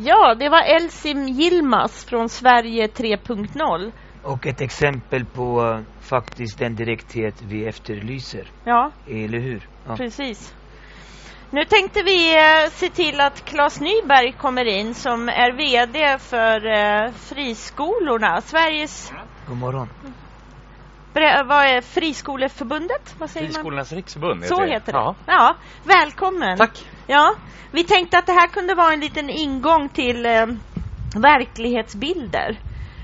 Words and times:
Ja, 0.00 0.34
det 0.34 0.48
var 0.48 0.62
Elsim 0.62 1.28
Yilmaz 1.28 2.04
från 2.04 2.28
Sverige 2.28 2.86
3.0. 2.86 3.92
Och 4.22 4.46
ett 4.46 4.60
exempel 4.60 5.24
på 5.24 5.62
uh, 5.62 5.80
faktiskt 6.00 6.58
den 6.58 6.76
direkthet 6.76 7.42
vi 7.42 7.66
efterlyser. 7.66 8.50
Ja, 8.64 8.90
Eller 9.06 9.38
hur? 9.38 9.68
Ja. 9.86 9.96
precis. 9.96 10.54
Nu 11.50 11.64
tänkte 11.64 12.02
vi 12.02 12.36
eh, 12.36 12.70
se 12.70 12.88
till 12.88 13.20
att 13.20 13.44
Claes 13.44 13.80
Nyberg 13.80 14.32
kommer 14.32 14.64
in 14.64 14.94
som 14.94 15.28
är 15.28 15.52
VD 15.52 16.18
för 16.18 16.66
eh, 16.66 17.12
friskolorna. 17.12 18.40
Sveriges... 18.40 19.12
God 19.46 19.56
morgon. 19.56 19.88
Bre- 21.14 21.48
vad 21.48 21.64
är 21.64 21.80
Friskoleförbundet? 21.80 23.14
Vad 23.18 23.30
säger 23.30 23.46
man? 23.46 23.52
Friskolornas 23.54 23.92
riksförbund 23.92 24.44
Så 24.44 24.64
heter 24.64 24.92
det. 24.92 24.98
Ja. 24.98 25.14
Ja, 25.26 25.56
välkommen. 25.84 26.58
Tack. 26.58 26.86
Ja, 27.10 27.34
vi 27.70 27.84
tänkte 27.84 28.18
att 28.18 28.26
det 28.26 28.32
här 28.32 28.46
kunde 28.46 28.74
vara 28.74 28.92
en 28.92 29.00
liten 29.00 29.30
ingång 29.30 29.88
till 29.88 30.26
eh, 30.26 30.46
verklighetsbilder. 31.16 32.58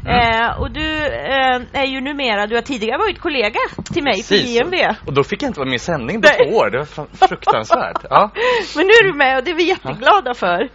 Mm. 0.06 0.42
Eh, 0.42 0.60
och 0.60 0.70
du 0.70 1.06
eh, 1.06 1.60
är 1.72 1.86
ju 1.86 2.00
numera, 2.00 2.46
du 2.46 2.54
har 2.54 2.62
tidigare 2.62 2.98
varit 2.98 3.20
kollega 3.20 3.58
till 3.92 4.02
mig 4.02 4.22
på 4.22 4.28
Precis. 4.28 4.60
JMV. 4.60 4.74
Och 5.06 5.14
då 5.14 5.24
fick 5.24 5.42
jag 5.42 5.48
inte 5.48 5.60
vara 5.60 5.68
med 5.68 5.76
i 5.76 5.78
sändning 5.78 6.22
på 6.22 6.28
två 6.28 6.56
år. 6.56 6.70
Det 6.70 6.78
var 6.78 7.28
fruktansvärt. 7.28 8.04
Ja. 8.10 8.30
Men 8.76 8.86
nu 8.86 8.92
är 8.92 9.04
du 9.04 9.14
med 9.14 9.38
och 9.38 9.44
det 9.44 9.50
är 9.50 9.54
vi 9.54 9.68
jätteglada 9.68 10.34
för. 10.34 10.68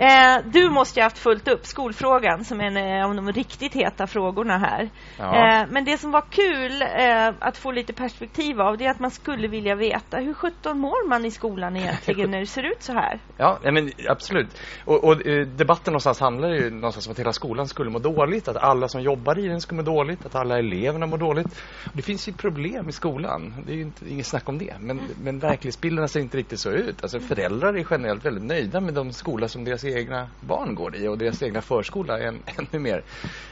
Eh, 0.00 0.44
du 0.44 0.70
måste 0.70 1.00
ju 1.00 1.02
ha 1.02 1.06
haft 1.06 1.18
fullt 1.18 1.48
upp 1.48 1.66
skolfrågan 1.66 2.44
som 2.44 2.60
är 2.60 2.64
en 2.64 2.76
eh, 2.76 3.04
av 3.04 3.14
de 3.14 3.32
riktigt 3.32 3.74
heta 3.74 4.06
frågorna 4.06 4.58
här. 4.58 4.90
Ja. 5.18 5.24
Eh, 5.24 5.66
men 5.70 5.84
det 5.84 5.98
som 5.98 6.10
var 6.10 6.24
kul 6.30 6.82
eh, 6.82 7.34
att 7.38 7.56
få 7.56 7.70
lite 7.70 7.92
perspektiv 7.92 8.60
av 8.60 8.78
det 8.78 8.86
är 8.86 8.90
att 8.90 9.00
man 9.00 9.10
skulle 9.10 9.48
vilja 9.48 9.74
veta 9.74 10.16
hur 10.16 10.34
17 10.34 10.78
mår 10.78 11.08
man 11.08 11.24
i 11.24 11.30
skolan 11.30 11.76
egentligen 11.76 12.30
när 12.30 12.40
det 12.40 12.46
ser 12.46 12.62
ut 12.62 12.82
så 12.82 12.92
här? 12.92 13.20
Ja, 13.36 13.58
men 13.62 13.92
absolut. 14.08 14.60
Och, 14.84 15.04
och 15.04 15.26
eh, 15.26 15.46
debatten 15.46 15.92
någonstans 15.92 16.20
handlar 16.20 16.48
ju 16.48 16.70
någonstans 16.70 17.06
om 17.06 17.12
att 17.12 17.18
hela 17.18 17.32
skolan 17.32 17.68
skulle 17.68 17.90
må 17.90 17.98
dåligt, 17.98 18.48
att 18.48 18.56
alla 18.56 18.88
som 18.88 19.02
jobbar 19.02 19.38
i 19.38 19.48
den 19.48 19.60
skulle 19.60 19.82
må 19.82 19.90
dåligt, 19.90 20.26
att 20.26 20.34
alla 20.34 20.58
eleverna 20.58 21.06
mår 21.06 21.18
dåligt. 21.18 21.62
Det 21.92 22.02
finns 22.02 22.28
ju 22.28 22.32
problem 22.32 22.88
i 22.88 22.92
skolan, 22.92 23.54
det 23.66 23.72
är 23.72 23.76
ju 23.76 23.82
inte, 23.82 24.08
inget 24.08 24.26
snack 24.26 24.48
om 24.48 24.58
det. 24.58 24.74
Men, 24.80 25.00
men 25.22 25.38
verklighetsbilderna 25.38 26.08
ser 26.08 26.20
inte 26.20 26.36
riktigt 26.36 26.60
så 26.60 26.70
ut. 26.70 27.02
Alltså 27.02 27.20
föräldrar 27.20 27.74
är 27.74 27.86
generellt 27.90 28.24
väldigt 28.24 28.44
nöjda 28.44 28.80
med 28.80 28.94
de 28.94 29.12
skolor 29.12 29.46
som 29.46 29.64
deras 29.64 29.89
egna 29.98 30.28
barn 30.40 30.74
går 30.74 30.96
i 30.96 31.08
och 31.08 31.18
deras 31.18 31.42
egna 31.42 31.60
förskola 31.60 32.18
är 32.18 32.26
än, 32.26 32.42
ännu 32.58 32.82
mer. 32.82 33.04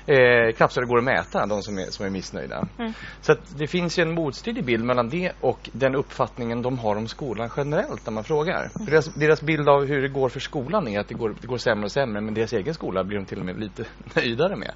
Eh, 0.06 0.54
knappt 0.56 0.72
så 0.72 0.80
det 0.80 0.86
går 0.86 0.98
att 0.98 1.04
mäta, 1.04 1.46
de 1.46 1.62
som 1.62 1.78
är, 1.78 1.90
som 1.90 2.06
är 2.06 2.10
missnöjda. 2.10 2.68
Mm. 2.78 2.92
Så 3.20 3.34
det 3.56 3.66
finns 3.66 3.98
ju 3.98 4.02
en 4.02 4.14
motstridig 4.14 4.64
bild 4.64 4.84
mellan 4.84 5.08
det 5.08 5.32
och 5.40 5.70
den 5.72 5.94
uppfattningen 5.94 6.62
de 6.62 6.78
har 6.78 6.96
om 6.96 7.08
skolan 7.08 7.50
generellt 7.56 8.06
när 8.06 8.12
man 8.12 8.24
frågar. 8.24 8.68
För 8.68 8.90
deras, 8.90 9.14
deras 9.14 9.42
bild 9.42 9.68
av 9.68 9.84
hur 9.84 10.02
det 10.02 10.08
går 10.08 10.28
för 10.28 10.40
skolan 10.40 10.88
är 10.88 11.00
att 11.00 11.08
det 11.08 11.14
går, 11.14 11.34
det 11.40 11.46
går 11.46 11.58
sämre 11.58 11.84
och 11.84 11.92
sämre 11.92 12.20
men 12.20 12.34
deras 12.34 12.52
egen 12.52 12.74
skola 12.74 13.04
blir 13.04 13.18
de 13.18 13.26
till 13.26 13.38
och 13.38 13.46
med 13.46 13.60
lite 13.60 13.84
nöjdare 14.14 14.56
med. 14.56 14.72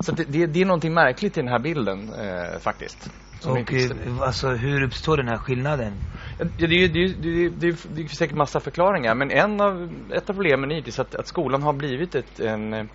Så 0.00 0.12
att 0.12 0.16
det, 0.16 0.24
det, 0.24 0.46
det 0.46 0.60
är 0.60 0.64
någonting 0.64 0.94
märkligt 0.94 1.38
i 1.38 1.40
den 1.40 1.48
här 1.48 1.58
bilden 1.58 2.12
eh, 2.12 2.58
faktiskt. 2.58 3.10
Och 3.46 3.72
eh, 3.72 4.20
alltså 4.20 4.48
hur 4.48 4.82
uppstår 4.82 5.16
den 5.16 5.28
här 5.28 5.38
skillnaden? 5.38 5.92
Ja, 6.38 6.44
det, 6.56 6.64
är 6.64 6.68
det, 6.68 6.84
är 6.84 6.88
det, 6.88 7.28
är- 7.28 7.50
det, 7.50 7.76
det 7.94 8.02
är 8.02 8.06
säkert 8.08 8.36
massa 8.36 8.60
förklaringar 8.60 9.14
men 9.14 9.30
en 9.30 9.60
av, 9.60 9.90
ett 10.14 10.30
av 10.30 10.34
problemen 10.34 10.70
är 10.72 11.00
att, 11.00 11.14
att 11.14 11.26
skolan 11.26 11.62
har 11.62 11.72
blivit 11.72 12.14
ett, 12.14 12.40
en, 12.40 12.88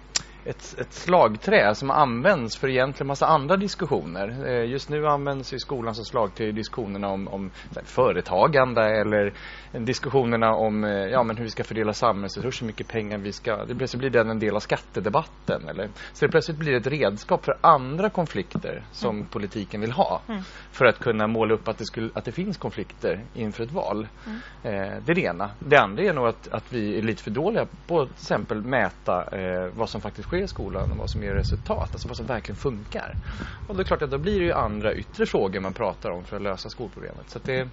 ett, 0.45 0.75
ett 0.79 0.93
slagträ 0.93 1.75
som 1.75 1.91
används 1.91 2.57
för 2.57 2.69
egentligen 2.69 3.07
massa 3.07 3.27
andra 3.27 3.57
diskussioner. 3.57 4.45
Eh, 4.47 4.65
Just 4.65 4.89
nu 4.89 5.07
används 5.07 5.53
ju 5.53 5.59
skolan 5.59 5.95
som 5.95 6.05
slagträ 6.05 6.45
i 6.45 6.51
diskussionerna 6.51 7.07
om, 7.07 7.27
om 7.27 7.51
företagande 7.83 8.81
eller 8.81 9.33
diskussionerna 9.71 10.55
om 10.55 10.83
eh, 10.83 10.91
ja, 10.91 11.23
men 11.23 11.37
hur 11.37 11.43
vi 11.43 11.49
ska 11.49 11.63
fördela 11.63 11.93
samhällsresurser, 11.93 12.61
hur 12.61 12.67
mycket 12.67 12.87
pengar 12.87 13.17
vi 13.17 13.31
ska... 13.31 13.65
Det 13.65 13.75
plötsligt 13.75 13.99
blir 13.99 14.09
den 14.09 14.29
en 14.29 14.39
del 14.39 14.55
av 14.55 14.59
skattedebatten. 14.59 15.69
Eller, 15.69 15.89
så 16.13 16.25
det 16.25 16.31
plötsligt 16.31 16.57
blir 16.57 16.73
ett 16.73 16.87
redskap 16.87 17.45
för 17.45 17.57
andra 17.61 18.09
konflikter 18.09 18.83
som 18.91 19.25
politiken 19.25 19.81
vill 19.81 19.91
ha. 19.91 20.21
För 20.71 20.85
att 20.85 20.99
kunna 20.99 21.27
måla 21.27 21.53
upp 21.53 21.67
att 21.67 21.77
det, 21.77 21.85
skulle, 21.85 22.09
att 22.13 22.25
det 22.25 22.31
finns 22.31 22.57
konflikter 22.57 23.21
inför 23.33 23.63
ett 23.63 23.71
val. 23.71 24.07
Eh, 24.63 24.71
det 25.05 25.11
är 25.11 25.15
det 25.15 25.21
ena. 25.21 25.51
Det 25.59 25.77
andra 25.77 26.03
är 26.03 26.13
nog 26.13 26.27
att, 26.27 26.47
att 26.47 26.73
vi 26.73 26.97
är 26.97 27.01
lite 27.01 27.23
för 27.23 27.31
dåliga 27.31 27.67
på 27.87 28.01
att 28.01 28.07
till 28.07 28.15
exempel 28.15 28.61
mäta 28.61 29.37
eh, 29.37 29.69
vad 29.75 29.89
som 29.89 30.01
faktiskt 30.01 30.29
sker 30.33 30.43
i 30.43 30.47
skolan 30.47 30.91
och 30.91 30.97
vad 30.97 31.09
som 31.09 31.23
ger 31.23 31.33
resultat. 31.33 31.89
Alltså 31.91 32.07
vad 32.07 32.17
som 32.17 32.25
verkligen 32.25 32.55
funkar. 32.55 33.17
Och 33.67 33.75
det 33.75 33.81
är 33.81 33.83
klart 33.83 34.01
att 34.01 34.11
då 34.11 34.17
blir 34.17 34.39
det 34.39 34.45
ju 34.45 34.51
andra 34.53 34.93
yttre 34.93 35.25
frågor 35.25 35.59
man 35.59 35.73
pratar 35.73 36.09
om 36.11 36.23
för 36.23 36.35
att 36.35 36.41
lösa 36.41 36.69
skolproblemet. 36.69 37.29
Så, 37.29 37.39
det, 37.39 37.69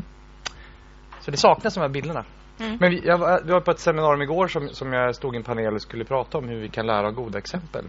så 1.21 1.31
det 1.31 1.37
saknas 1.37 1.75
de 1.75 1.81
här 1.81 1.89
bilderna. 1.89 2.25
Mm. 2.61 2.77
Men 2.81 2.91
vi, 2.91 3.01
jag, 3.05 3.19
var- 3.19 3.43
vi 3.45 3.53
var 3.53 3.61
på 3.61 3.71
ett 3.71 3.79
seminarium 3.79 4.23
igår 4.23 4.49
som, 4.49 4.69
som 4.69 4.93
jag 4.93 5.17
stod 5.17 5.35
i 5.35 5.37
en 5.37 5.45
panel 5.45 5.75
och 5.75 5.83
skulle 5.83 6.05
prata 6.05 6.39
om 6.39 6.49
hur 6.49 6.61
vi 6.61 6.69
kan 6.69 6.87
lära 6.87 7.07
av 7.07 7.13
goda 7.13 7.39
exempel. 7.39 7.85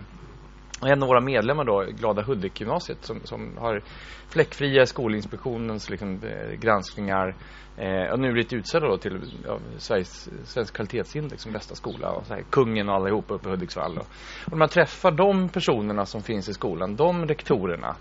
Och 0.81 0.87
en 0.87 1.03
av 1.03 1.07
våra 1.07 1.21
medlemmar 1.21 1.63
då, 1.63 1.85
Glada 1.99 2.21
Hudik-gymnasiet 2.21 3.05
som, 3.05 3.19
som 3.23 3.57
har 3.57 3.81
fläckfria 4.29 4.85
Skolinspektionens 4.85 5.89
liksom, 5.89 6.19
eh, 6.23 6.59
granskningar 6.59 7.35
eh, 7.77 8.11
och 8.11 8.19
nu 8.19 8.31
blivit 8.31 8.53
utsedda 8.53 8.87
då 8.87 8.97
till 8.97 9.19
ja, 9.47 9.59
Sveriges 9.77 10.29
Svensk 10.43 10.75
kvalitetsindex 10.75 11.43
som 11.43 11.51
bästa 11.51 11.75
skola 11.75 12.11
och 12.11 12.25
så 12.25 12.33
här, 12.33 12.43
kungen 12.49 12.89
och 12.89 12.95
allihopa 12.95 13.33
uppe 13.33 13.49
i 13.49 13.51
Hudiksvall. 13.51 13.97
Och, 13.97 14.07
och 14.45 14.51
när 14.51 14.57
man 14.57 14.69
träffar 14.69 15.11
de 15.11 15.49
personerna 15.49 16.05
som 16.05 16.21
finns 16.21 16.49
i 16.49 16.53
skolan, 16.53 16.95
de 16.95 17.25
rektorerna, 17.27 17.95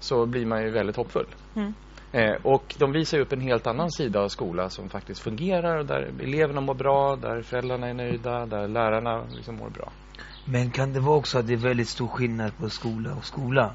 så 0.00 0.26
blir 0.26 0.46
man 0.46 0.62
ju 0.62 0.70
väldigt 0.70 0.96
hoppfull. 0.96 1.26
Mm. 1.56 1.74
Eh, 2.12 2.36
och 2.42 2.74
de 2.78 2.92
visar 2.92 3.18
upp 3.18 3.32
en 3.32 3.40
helt 3.40 3.66
annan 3.66 3.90
sida 3.90 4.20
av 4.20 4.28
skola 4.28 4.70
som 4.70 4.88
faktiskt 4.88 5.20
fungerar, 5.20 5.82
där 5.82 6.10
eleverna 6.22 6.60
mår 6.60 6.74
bra, 6.74 7.16
där 7.16 7.42
föräldrarna 7.42 7.88
är 7.88 7.94
nöjda, 7.94 8.46
där 8.46 8.68
lärarna 8.68 9.24
liksom 9.36 9.56
mår 9.56 9.70
bra. 9.70 9.92
Men 10.44 10.70
kan 10.70 10.92
det 10.92 11.00
vara 11.00 11.16
också 11.16 11.38
att 11.38 11.46
det 11.46 11.52
är 11.52 11.56
väldigt 11.56 11.88
stor 11.88 12.08
skillnad 12.08 12.56
på 12.56 12.70
skola 12.70 13.14
och 13.14 13.24
skola? 13.24 13.74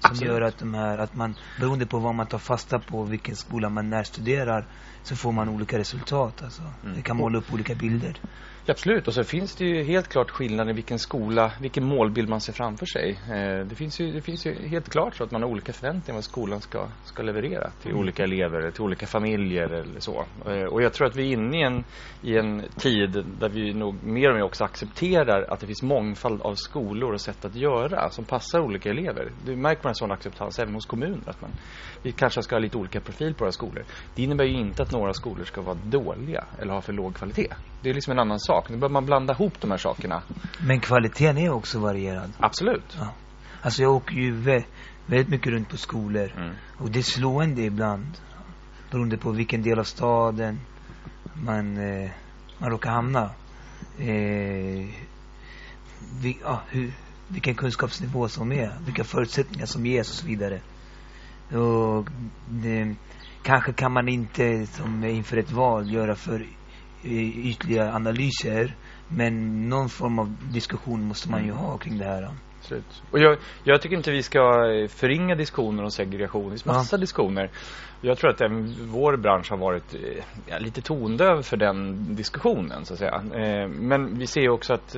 Som 0.00 0.10
Absolut. 0.10 0.32
gör 0.32 0.40
att 0.40 0.58
de 0.58 0.74
här, 0.74 0.98
att 0.98 1.14
man, 1.14 1.34
beroende 1.60 1.86
på 1.86 1.98
vad 1.98 2.14
man 2.14 2.26
tar 2.26 2.38
fasta 2.38 2.78
på, 2.78 3.02
vilken 3.02 3.36
skola 3.36 3.68
man 3.68 3.90
närstuderar, 3.90 4.64
så 5.02 5.16
får 5.16 5.32
man 5.32 5.48
olika 5.48 5.78
resultat 5.78 6.42
alltså. 6.42 6.62
Mm. 6.82 6.96
Det 6.96 7.02
kan 7.02 7.16
måla 7.16 7.38
upp 7.38 7.52
olika 7.52 7.74
bilder. 7.74 8.20
Ja, 8.66 8.72
absolut, 8.72 9.08
och 9.08 9.14
så 9.14 9.24
finns 9.24 9.56
det 9.56 9.64
ju 9.64 9.82
helt 9.82 10.08
klart 10.08 10.30
skillnad 10.30 10.70
i 10.70 10.72
vilken 10.72 10.98
skola, 10.98 11.52
vilken 11.60 11.84
målbild 11.84 12.28
man 12.28 12.40
ser 12.40 12.52
framför 12.52 12.86
sig. 12.86 13.10
Eh, 13.10 13.66
det, 13.66 13.74
finns 13.74 14.00
ju, 14.00 14.12
det 14.12 14.20
finns 14.22 14.46
ju 14.46 14.68
helt 14.68 14.88
klart 14.88 15.16
så 15.16 15.24
att 15.24 15.30
man 15.30 15.42
har 15.42 15.48
olika 15.50 15.72
förväntningar 15.72 16.14
vad 16.14 16.24
skolan 16.24 16.60
ska, 16.60 16.88
ska 17.04 17.22
leverera 17.22 17.70
till 17.70 17.90
Mm. 17.90 18.00
olika 18.00 18.22
elever, 18.22 18.70
till 18.70 18.82
olika 18.82 19.06
familjer 19.06 19.72
eller 19.72 20.00
så. 20.00 20.24
Eh, 20.46 20.62
och 20.62 20.82
jag 20.82 20.92
tror 20.92 21.06
att 21.06 21.16
vi 21.16 21.28
är 21.28 21.32
inne 21.32 21.58
i 21.58 21.62
en, 21.62 21.84
i 22.20 22.36
en 22.38 22.62
tid 22.76 23.24
där 23.40 23.48
vi 23.48 23.74
nog 23.74 24.02
mer 24.02 24.28
och 24.30 24.36
mer 24.36 24.42
också 24.42 24.64
accepterar 24.64 25.42
att 25.52 25.60
det 25.60 25.66
finns 25.66 25.82
mångfald 25.82 26.42
av 26.42 26.54
skolor 26.54 27.12
och 27.12 27.20
sätt 27.20 27.44
att 27.44 27.54
göra 27.54 28.10
som 28.10 28.24
passar 28.24 28.60
olika 28.60 28.90
elever. 28.90 29.32
Det 29.46 29.56
märker 29.56 29.82
man 29.84 29.90
en 29.90 29.94
sån 29.94 30.12
acceptans 30.12 30.58
även 30.58 30.74
hos 30.74 30.86
kommuner. 30.86 31.28
Att 31.30 31.40
man, 31.40 31.50
vi 32.02 32.12
kanske 32.12 32.42
ska 32.42 32.54
ha 32.54 32.60
lite 32.60 32.76
olika 32.78 33.00
profil 33.00 33.34
på 33.34 33.44
våra 33.44 33.52
skolor. 33.52 33.84
Det 34.14 34.22
innebär 34.22 34.44
ju 34.44 34.58
inte 34.58 34.82
att 34.82 34.92
några 34.92 35.12
skolor 35.12 35.44
ska 35.44 35.60
vara 35.62 35.78
dåliga 35.84 36.44
eller 36.58 36.72
ha 36.72 36.80
för 36.80 36.92
låg 36.92 37.14
kvalitet. 37.16 37.54
Det 37.84 37.90
är 37.90 37.94
liksom 37.94 38.10
en 38.10 38.18
annan 38.18 38.40
sak. 38.40 38.68
Nu 38.68 38.76
börjar 38.76 38.92
man 38.92 39.06
blanda 39.06 39.34
ihop 39.34 39.60
de 39.60 39.70
här 39.70 39.78
sakerna. 39.78 40.22
Men 40.66 40.80
kvaliteten 40.80 41.38
är 41.38 41.50
också 41.50 41.78
varierad. 41.78 42.32
Absolut. 42.38 42.96
Ja. 42.98 43.08
Alltså 43.62 43.82
jag 43.82 43.92
åker 43.92 44.14
ju 44.14 44.30
vä 44.30 44.64
väldigt 45.06 45.28
mycket 45.28 45.52
runt 45.52 45.68
på 45.68 45.76
skolor. 45.76 46.32
Mm. 46.36 46.54
Och 46.78 46.90
det 46.90 46.98
är 46.98 47.02
slående 47.02 47.62
ibland. 47.62 48.06
Beroende 48.90 49.16
på 49.16 49.30
vilken 49.30 49.62
del 49.62 49.78
av 49.78 49.84
staden 49.84 50.60
man, 51.34 51.76
eh, 51.76 52.10
man 52.58 52.70
råkar 52.70 52.90
hamna. 52.90 53.30
Eh, 53.98 54.86
vi, 56.20 56.38
ja, 56.44 56.60
hur, 56.68 56.92
vilken 57.28 57.54
kunskapsnivå 57.54 58.28
som 58.28 58.52
är. 58.52 58.72
Vilka 58.84 59.04
förutsättningar 59.04 59.66
som 59.66 59.86
ges 59.86 60.10
och 60.10 60.16
så 60.16 60.26
vidare. 60.26 60.60
Och 61.58 62.08
det, 62.48 62.94
kanske 63.42 63.72
kan 63.72 63.92
man 63.92 64.08
inte 64.08 64.66
som 64.66 65.04
inför 65.04 65.36
ett 65.36 65.52
val 65.52 65.92
göra 65.92 66.14
för 66.14 66.46
ytliga 67.04 67.92
analyser. 67.92 68.76
Men 69.08 69.68
någon 69.68 69.88
form 69.88 70.18
av 70.18 70.36
diskussion 70.52 71.04
måste 71.04 71.30
man 71.30 71.44
ju 71.44 71.52
ha 71.52 71.78
kring 71.78 71.98
det 71.98 72.04
här. 72.04 72.30
Absolut. 72.64 73.02
Och 73.10 73.18
jag, 73.18 73.38
jag 73.64 73.82
tycker 73.82 73.96
inte 73.96 74.10
vi 74.10 74.22
ska 74.22 74.38
eh, 74.38 74.88
förringa 74.88 75.34
diskussioner 75.34 75.82
om 75.82 75.90
segregation. 75.90 76.44
Det 76.44 76.50
finns 76.50 76.64
massa 76.64 76.96
diskussioner. 76.96 77.50
Jag 78.00 78.18
tror 78.18 78.30
att 78.30 78.40
även 78.40 78.74
vår 78.80 79.16
bransch 79.16 79.50
har 79.50 79.58
varit 79.58 79.94
eh, 79.94 80.24
ja, 80.46 80.58
lite 80.58 80.82
tondöv 80.82 81.42
för 81.42 81.56
den 81.56 82.06
diskussionen 82.14 82.84
så 82.84 82.92
att 82.92 82.98
säga. 82.98 83.22
Eh, 83.34 83.68
men 83.68 84.18
vi 84.18 84.26
ser 84.26 84.48
också 84.48 84.74
att 84.74 84.96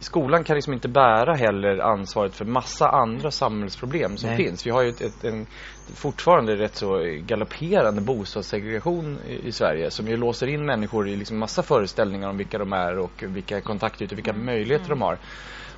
skolan 0.00 0.44
kan 0.44 0.56
liksom 0.56 0.72
inte 0.72 0.88
bära 0.88 1.34
heller 1.34 1.78
ansvaret 1.78 2.34
för 2.34 2.44
massa 2.44 2.88
andra 2.88 3.30
samhällsproblem 3.30 4.16
som 4.16 4.30
Nej. 4.30 4.36
finns. 4.36 4.66
Vi 4.66 4.70
har 4.70 4.82
ju 4.82 4.88
ett, 4.88 5.00
ett, 5.00 5.24
en 5.24 5.46
fortfarande 5.94 6.56
rätt 6.56 6.76
så 6.76 6.98
galopperande 7.20 8.00
bostadssegregation 8.00 9.18
i, 9.26 9.46
i 9.48 9.52
Sverige 9.52 9.90
som 9.90 10.08
ju 10.08 10.16
låser 10.16 10.46
in 10.46 10.66
människor 10.66 11.08
i 11.08 11.16
liksom 11.16 11.38
massa 11.38 11.62
föreställningar 11.62 12.28
om 12.28 12.36
vilka 12.36 12.58
de 12.58 12.72
är 12.72 12.98
och 12.98 13.24
vilka 13.26 13.60
kontaktytor, 13.60 14.16
vilka 14.16 14.32
möjligheter 14.32 14.88
de 14.88 15.02
har. 15.02 15.18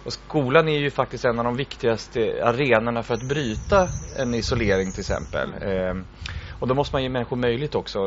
Och 0.05 0.13
skolan 0.13 0.69
är 0.69 0.79
ju 0.79 0.91
faktiskt 0.91 1.25
en 1.25 1.39
av 1.39 1.45
de 1.45 1.57
viktigaste 1.57 2.21
arenorna 2.45 3.03
för 3.03 3.15
att 3.15 3.23
bryta 3.23 3.89
en 4.17 4.35
isolering 4.35 4.93
till 4.93 5.01
exempel. 5.01 5.49
Eh, 5.63 5.95
Och 6.61 6.69
då 6.69 6.75
måste 6.75 6.95
man 6.95 7.03
ge 7.03 7.09
människor 7.09 7.37
möjlighet 7.37 7.75
också 7.75 7.99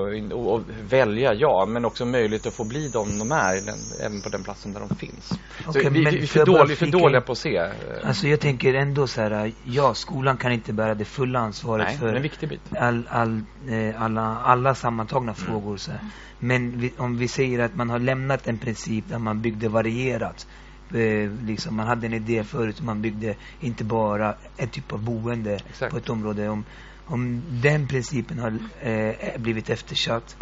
att 0.56 0.62
välja, 0.90 1.34
ja, 1.34 1.66
men 1.70 1.86
också 1.86 2.06
möjlighet 2.06 2.46
att 2.46 2.54
få 2.54 2.64
bli 2.64 2.90
de 2.90 3.20
de 3.20 3.32
är, 3.32 3.58
även 4.06 4.22
på 4.22 4.30
den 4.30 4.44
platsen 4.44 4.74
där 4.74 4.80
de 4.80 4.96
finns. 4.96 5.32
Okay, 5.68 5.84
så 5.84 5.90
vi, 5.90 6.06
vi, 6.06 6.24
är 6.24 6.28
för, 6.28 6.46
dåliga, 6.46 6.76
för 6.76 6.86
dåliga 6.86 7.22
på 7.22 7.32
att 7.32 7.38
se. 7.38 7.58
Eh. 7.58 7.70
Alltså 8.04 8.28
jag 8.28 8.40
tänker 8.40 8.74
ändå 8.74 9.08
så 9.08 9.22
här, 9.22 9.52
ja, 9.64 9.94
skolan 9.94 10.38
kan 10.38 10.52
inte 10.52 10.74
bära 10.74 10.96
det 10.96 11.06
fulla 11.06 11.40
ansvaret 11.40 11.88
Nej, 11.88 11.98
för 11.98 12.14
en 12.14 12.22
viktig 12.22 12.50
bit. 12.50 12.62
All, 12.80 13.08
all, 13.10 13.42
eh, 13.70 14.02
alla, 14.02 14.38
alla 14.44 14.76
sammantagna 14.76 15.32
mm. 15.32 15.36
frågor. 15.36 15.78
Så 15.78 15.92
här. 15.92 16.00
Men 16.40 16.80
vi, 16.80 16.94
om 16.98 17.18
vi 17.18 17.28
säger 17.28 17.60
att 17.60 17.76
man 17.76 17.90
har 17.90 18.00
lämnat 18.00 18.48
en 18.48 18.58
princip 18.58 19.06
där 19.10 19.20
man 19.20 19.42
byggde 19.42 19.70
varierat 19.70 20.48
eh, 20.94 21.32
liksom, 21.46 21.76
man 21.76 21.88
hade 21.88 22.08
en 22.08 22.14
idé 22.14 22.44
förut 22.44 22.82
man 22.82 23.02
byggde 23.02 23.36
inte 23.60 23.84
bara 23.84 24.36
en 24.58 24.70
typ 24.70 24.94
av 24.94 25.04
boende 25.04 25.54
Exakt. 25.54 25.92
på 25.92 25.98
ett 25.98 26.10
område. 26.10 26.50
Om, 26.50 26.64
om 27.06 27.42
den 27.50 27.88
principen 27.88 28.40
har 28.40 28.60
eh, 28.82 29.38
blivit 29.38 29.70
eftersatt 29.70 30.38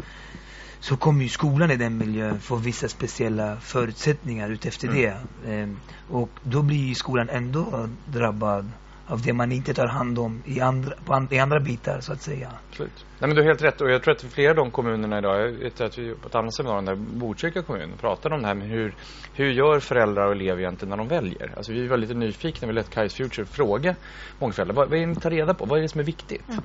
så 0.79 0.97
kommer 0.97 1.23
ju 1.23 1.29
skolan 1.29 1.71
i 1.71 1.75
den 1.75 1.97
miljön 1.97 2.39
få 2.39 2.55
vissa 2.55 2.87
speciella 2.87 3.57
förutsättningar 3.59 4.49
utefter 4.49 4.87
mm. 4.87 5.01
det. 5.01 5.53
Eh, 5.53 5.69
och 6.09 6.29
då 6.43 6.61
blir 6.61 6.87
ju 6.87 6.95
skolan 6.95 7.29
ändå 7.29 7.89
drabbad 8.05 8.71
av 9.11 9.21
det 9.21 9.33
man 9.33 9.51
inte 9.51 9.73
tar 9.73 9.87
hand 9.87 10.19
om 10.19 10.43
i 10.45 10.61
andra, 10.61 10.93
an, 11.07 11.27
i 11.31 11.39
andra 11.39 11.59
bitar 11.59 11.99
så 11.99 12.13
att 12.13 12.21
säga. 12.21 12.51
Absolut. 12.69 13.05
Nej 13.19 13.27
men 13.27 13.35
du 13.35 13.41
har 13.41 13.47
helt 13.47 13.63
rätt 13.63 13.81
och 13.81 13.91
jag 13.91 14.03
tror 14.03 14.15
att 14.15 14.21
flera 14.21 14.49
av 14.49 14.55
de 14.55 14.71
kommunerna 14.71 15.17
idag, 15.17 15.41
jag 15.41 15.51
vet 15.51 15.81
att 15.81 15.97
vi 15.97 16.15
på 16.15 16.27
ett 16.27 16.35
annat 16.35 16.53
seminarium 16.53 16.85
där 16.85 16.95
Botkyrka 16.95 17.61
kommun 17.61 17.97
pratade 17.97 18.35
om 18.35 18.41
det 18.41 18.47
här 18.47 18.55
med 18.55 18.67
hur, 18.67 18.95
hur 19.33 19.51
gör 19.51 19.79
föräldrar 19.79 20.25
och 20.25 20.31
elever 20.31 20.59
egentligen 20.59 20.89
när 20.89 20.97
de 20.97 21.07
väljer? 21.07 21.53
Alltså 21.57 21.73
vi 21.73 21.87
var 21.87 21.97
lite 21.97 22.13
nyfikna, 22.13 22.67
vi 22.67 22.73
lät 22.73 22.89
Kais 22.89 23.15
Future 23.15 23.45
fråga 23.45 23.95
många 24.39 24.53
föräldrar, 24.53 24.75
vad, 24.75 24.89
vad 24.89 24.97
är 24.97 25.01
det 25.01 25.07
ni 25.07 25.15
tar 25.15 25.29
reda 25.29 25.53
på? 25.53 25.65
Vad 25.65 25.77
är 25.77 25.81
det 25.81 25.89
som 25.89 25.99
är 25.99 26.05
viktigt? 26.05 26.49
Mm. 26.49 26.61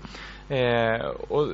Eh, 0.48 1.06
och 1.06 1.48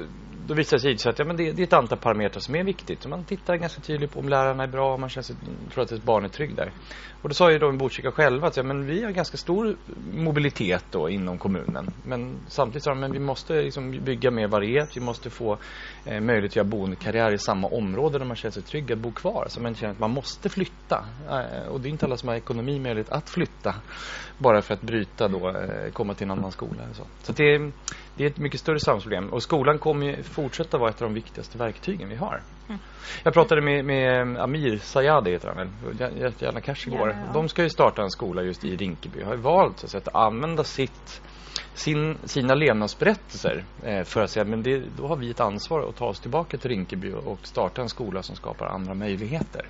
då 0.46 0.54
visar 0.54 0.76
det 0.76 0.98
sig 0.98 1.10
att 1.10 1.18
ja, 1.18 1.24
men 1.24 1.36
det, 1.36 1.52
det, 1.52 1.62
är 1.62 1.66
ett 1.66 1.72
antal 1.72 1.98
parametrar 1.98 2.40
som 2.40 2.54
är 2.54 2.64
viktigt. 2.64 3.06
man 3.06 3.24
tittar 3.24 3.56
ganska 3.56 3.80
tydligt 3.80 4.12
på 4.12 4.20
om 4.20 4.28
lärarna 4.28 4.62
är 4.62 4.68
bra, 4.68 4.94
om 4.94 5.00
man 5.00 5.10
känns, 5.10 5.32
tror 5.74 5.84
att 5.84 5.92
ett 5.92 6.02
barn 6.02 6.24
är 6.24 6.28
trygg 6.28 6.56
där. 6.56 6.72
Och 7.22 7.28
då 7.28 7.34
sa 7.34 7.50
ju 7.50 7.58
de 7.58 7.74
i 7.74 7.78
Botkyrka 7.78 8.12
själva 8.12 8.46
att 8.46 8.56
ja, 8.56 8.62
men 8.62 8.86
vi 8.86 9.04
har 9.04 9.10
ganska 9.10 9.36
stor 9.36 9.76
mobilitet 10.12 10.84
då 10.90 11.10
inom 11.10 11.38
kommunen. 11.38 11.90
Men 12.04 12.36
samtidigt 12.48 12.84
sa 12.84 12.90
de 12.90 13.00
men 13.00 13.12
vi 13.12 13.18
måste 13.18 13.62
liksom 13.62 13.90
bygga 14.04 14.30
mer 14.30 14.46
varierat. 14.46 14.96
Vi 14.96 15.00
måste 15.00 15.30
få 15.30 15.58
eh, 16.04 16.20
möjlighet 16.20 16.52
att 16.52 16.56
göra 16.56 16.66
boendekarriär 16.66 17.32
i 17.32 17.38
samma 17.38 17.68
område 17.68 18.18
där 18.18 18.26
man 18.26 18.36
känner 18.36 18.52
sig 18.52 18.62
trygg 18.62 18.92
att 18.92 18.98
bo 18.98 19.12
kvar. 19.12 19.46
Så 19.48 19.60
man 19.60 19.74
känner 19.74 19.92
att 19.92 19.98
man 19.98 20.10
måste 20.10 20.48
flytta. 20.48 21.04
Eh, 21.30 21.68
och 21.68 21.80
det 21.80 21.88
är 21.88 21.90
inte 21.90 22.06
alla 22.06 22.16
som 22.16 22.28
har 22.28 22.36
ekonomi 22.36 22.78
möjlighet 22.78 23.12
att 23.12 23.30
flytta. 23.30 23.74
Bara 24.38 24.62
för 24.62 24.74
att 24.74 24.82
bryta 24.82 25.28
då, 25.28 25.48
eh, 25.48 25.92
komma 25.92 26.14
till 26.14 26.24
en 26.24 26.30
annan 26.30 26.52
skola. 26.52 26.82
Så, 26.92 27.02
så 27.22 27.32
det, 27.32 27.72
det 28.16 28.24
är 28.24 28.30
ett 28.30 28.38
mycket 28.38 28.60
större 28.60 28.80
samhällsproblem. 28.80 29.28
Och 29.28 29.42
skolan 29.42 29.78
kommer 29.78 30.22
fortsätta 30.22 30.78
vara 30.78 30.90
ett 30.90 31.02
av 31.02 31.08
de 31.08 31.14
viktigaste 31.14 31.58
verktygen 31.58 32.08
vi 32.08 32.16
har. 32.16 32.40
Mm. 32.68 32.80
Jag 33.24 33.34
pratade 33.34 33.62
med, 33.62 33.84
med 33.84 34.38
Amir 34.38 34.78
Sayadi 34.78 35.30
heter 35.30 35.48
han 35.48 35.56
väl, 35.56 36.32
Gärna 36.38 36.60
Cash 36.60 36.86
igår. 36.86 37.08
Ja, 37.08 37.16
ja. 37.26 37.32
De 37.32 37.48
ska 37.48 37.62
ju 37.62 37.70
starta 37.70 38.02
en 38.02 38.10
skola 38.10 38.42
just 38.42 38.64
i 38.64 38.76
Rinkeby. 38.76 39.22
Har 39.22 39.36
valt 39.36 39.94
att 39.94 40.14
använda 40.14 40.64
sitt 40.64 41.22
sin, 41.74 42.18
sina 42.24 42.54
levnadsberättelser 42.54 43.64
eh, 43.82 44.04
för 44.04 44.20
att 44.20 44.30
säga 44.30 44.44
men 44.44 44.62
det, 44.62 44.82
då 44.96 45.06
har 45.06 45.16
vi 45.16 45.30
ett 45.30 45.40
ansvar 45.40 45.88
att 45.88 45.96
ta 45.96 46.06
oss 46.06 46.20
tillbaka 46.20 46.58
till 46.58 46.70
Rinkeby 46.70 47.12
och 47.12 47.38
starta 47.46 47.82
en 47.82 47.88
skola 47.88 48.22
som 48.22 48.36
skapar 48.36 48.66
andra 48.66 48.94
möjligheter. 48.94 49.66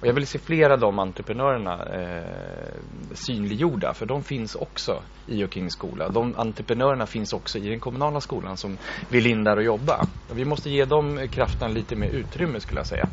Och 0.00 0.06
jag 0.06 0.14
vill 0.14 0.26
se 0.26 0.38
flera 0.38 0.72
av 0.72 0.80
de 0.80 0.98
entreprenörerna 0.98 1.84
eh, 1.84 2.74
synliggjorda 3.12 3.94
för 3.94 4.06
de 4.06 4.22
finns 4.22 4.54
också 4.54 5.02
i 5.26 5.44
och 5.44 5.50
kring 5.50 5.70
skola. 5.70 6.08
De 6.08 6.34
entreprenörerna 6.36 7.06
finns 7.06 7.32
också 7.32 7.58
i 7.58 7.68
den 7.68 7.80
kommunala 7.80 8.20
skolan 8.20 8.56
som 8.56 8.78
vill 9.10 9.26
in 9.26 9.44
där 9.44 9.56
och 9.56 9.62
jobba. 9.62 10.06
Och 10.30 10.38
vi 10.38 10.44
måste 10.44 10.70
ge 10.70 10.84
dem 10.84 11.28
kraften 11.30 11.74
lite 11.74 11.96
mer 11.96 12.08
utrymme 12.08 12.60
skulle 12.60 12.80
jag 12.80 12.86
säga. 12.86 13.08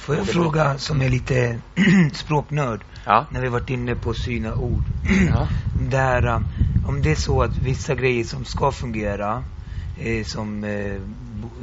Får 0.00 0.16
jag 0.16 0.26
fråga 0.26 0.78
som 0.78 1.02
är 1.02 1.08
lite 1.08 1.60
språknörd? 2.12 2.80
Ja. 3.04 3.26
När 3.30 3.40
vi 3.40 3.48
varit 3.48 3.70
inne 3.70 3.94
på 3.94 4.14
syna 4.14 4.54
ord. 4.54 4.84
Ja. 5.28 5.48
Där, 5.90 6.26
um, 6.26 6.44
om 6.82 7.02
det 7.02 7.10
är 7.10 7.14
så 7.14 7.42
att 7.42 7.56
vissa 7.56 7.94
grejer 7.94 8.24
som 8.24 8.44
ska 8.44 8.72
fungera, 8.72 9.44
eh, 9.96 10.24
som 10.24 10.64
eh, 10.64 11.00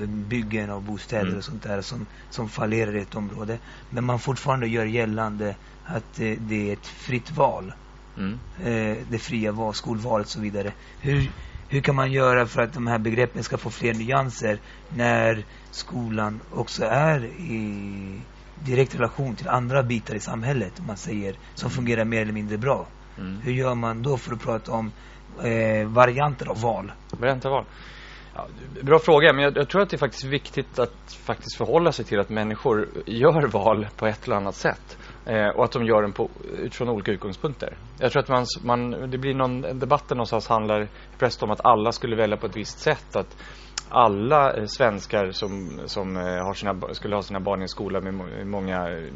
byggen 0.08 0.70
av 0.70 0.84
bostäder 0.84 1.26
mm. 1.26 1.38
och 1.38 1.44
sånt 1.44 1.64
där 1.64 1.82
som, 1.82 2.06
som 2.30 2.50
fallerar 2.50 2.96
i 2.96 3.02
ett 3.02 3.16
område. 3.16 3.58
Men 3.90 4.04
man 4.04 4.20
fortfarande 4.20 4.68
gör 4.68 4.86
gällande 4.86 5.56
att 5.86 6.20
eh, 6.20 6.34
det 6.40 6.70
är 6.70 6.74
ett 6.74 6.88
fritt 6.88 7.32
val. 7.32 7.74
Mm. 8.18 8.40
Eh, 8.64 8.98
det 9.10 9.20
fria 9.20 9.52
val, 9.52 9.74
skolvalet 9.74 10.28
och 10.28 10.32
så 10.32 10.40
vidare. 10.40 10.74
Hur, 11.00 11.32
hur 11.70 11.82
kan 11.82 11.96
man 11.96 12.12
göra 12.12 12.46
för 12.46 12.62
att 12.62 12.74
de 12.74 12.88
här 12.88 13.00
begreppen 13.00 13.44
ska 13.44 13.58
få 13.58 13.70
fler 13.70 13.94
nyanser 13.94 14.60
när 14.96 15.44
skolan 15.72 16.40
också 16.52 16.86
är 16.86 17.26
i 17.26 18.22
direkt 18.66 18.96
relation 18.96 19.36
till 19.36 19.48
andra 19.48 19.84
bitar 19.84 20.16
i 20.16 20.20
samhället, 20.20 20.80
om 20.80 20.88
man 20.88 20.98
säger, 20.98 21.36
som 21.56 21.70
fungerar 21.70 22.06
mer 22.06 22.22
eller 22.22 22.34
mindre 22.34 22.58
bra. 22.58 22.88
Mm. 23.18 23.42
Hur 23.42 23.54
gör 23.54 23.76
man 23.76 24.04
då 24.04 24.18
för 24.18 24.34
att 24.34 24.42
prata 24.42 24.72
om 24.72 24.92
eh, 25.44 25.88
varianter 25.88 26.48
av 26.48 26.62
val? 26.62 26.92
Varianter 27.12 27.50
av 27.50 27.56
val? 27.56 27.66
Ja, 28.38 28.48
bra 28.82 29.00
fråga, 29.00 29.34
men 29.34 29.44
jag, 29.44 29.58
jag, 29.58 29.70
tror 29.70 29.82
att 29.82 29.90
det 29.90 29.96
är 29.96 29.98
faktiskt 29.98 30.24
viktigt 30.24 30.80
att 30.80 31.14
faktiskt 31.26 31.58
förhålla 31.58 31.92
sig 31.92 32.06
till 32.06 32.20
att 32.20 32.30
människor 32.30 32.90
gör 33.06 33.48
val 33.48 33.88
på 33.98 34.08
ett 34.08 34.26
eller 34.26 34.36
annat 34.36 34.56
sätt. 34.56 34.98
Eh, 35.26 35.48
och 35.48 35.64
att 35.64 35.72
de 35.72 35.86
gör 35.86 36.02
den 36.02 36.14
på, 36.14 36.30
utifrån 36.58 36.90
olika 36.90 37.12
utgångspunkter. 37.12 37.78
Jag 38.00 38.12
tror 38.12 38.24
att 38.24 38.30
man, 38.30 38.46
man, 38.64 39.12
det 39.12 39.18
blir 39.18 39.34
någon 39.34 39.62
debatt 39.62 40.10
någonstans 40.10 40.48
handlar 40.48 40.88
mest 41.20 41.44
om 41.44 41.52
att 41.52 41.66
alla 41.66 41.92
skulle 41.92 42.16
välja 42.16 42.38
på 42.38 42.46
ett 42.46 42.58
visst 42.58 42.80
sätt. 42.80 43.16
Att 43.16 43.38
alla 43.90 44.54
eh, 44.54 44.66
svenskar 44.66 45.32
som, 45.32 45.82
som 45.86 46.18
eh, 46.18 46.24
har 46.24 46.54
sina, 46.54 46.94
skulle 46.94 47.16
ha 47.16 47.22
sina 47.22 47.40
barn 47.40 47.60
i 47.60 47.62
en 47.62 47.68
skola 47.68 48.02
med 48.02 48.48
många 48.48 48.90
eh, 48.90 49.14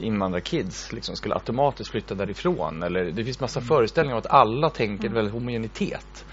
invandrarkids 0.00 0.92
liksom 0.92 1.16
skulle 1.16 1.34
automatiskt 1.34 1.90
flytta 1.90 2.14
därifrån. 2.14 2.82
Eller 2.82 3.04
det 3.04 3.24
finns 3.24 3.40
massa 3.40 3.60
mm. 3.60 3.68
föreställningar 3.68 4.16
om 4.16 4.18
att 4.18 4.30
alla 4.30 4.70
tänker 4.70 5.08
mm. 5.08 5.14
väl 5.14 5.30
homogenitet. 5.30 6.24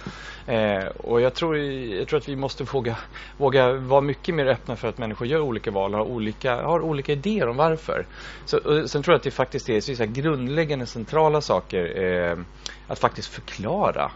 Eh, 0.47 0.85
och 0.87 1.21
jag 1.21 1.33
tror, 1.33 1.57
jag 1.57 2.07
tror 2.07 2.19
att 2.19 2.29
vi 2.29 2.35
måste 2.35 2.63
våga, 2.63 2.97
våga 3.37 3.73
vara 3.73 4.01
mycket 4.01 4.35
mer 4.35 4.45
öppna 4.45 4.75
för 4.75 4.87
att 4.87 4.97
människor 4.97 5.27
gör 5.27 5.41
olika 5.41 5.71
val 5.71 5.93
och 5.93 5.99
har 5.99 6.05
olika, 6.05 6.55
har 6.55 6.81
olika 6.81 7.11
idéer 7.11 7.47
om 7.47 7.57
varför. 7.57 8.05
Så, 8.45 8.87
sen 8.87 9.03
tror 9.03 9.13
jag 9.13 9.17
att 9.17 9.23
det 9.23 9.31
faktiskt 9.31 9.69
är 9.69 9.81
så 9.81 10.05
grundläggande 10.05 10.85
centrala 10.85 11.41
saker 11.41 12.03
eh, 12.03 12.37
att 12.87 12.99
faktiskt 12.99 13.27
förklara 13.27 14.11